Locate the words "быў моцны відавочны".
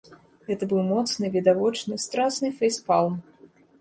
0.71-1.99